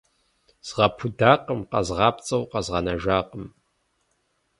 Згъэпудакъым, 0.67 1.61
къэзгъапцӏэу 1.71 2.43
къэзгъэнэжакъым. 2.51 3.45